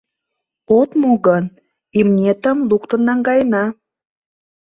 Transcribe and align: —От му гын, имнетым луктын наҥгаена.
—От 0.77 0.89
му 1.01 1.11
гын, 1.25 1.45
имнетым 1.99 2.57
луктын 2.69 3.01
наҥгаена. 3.07 3.65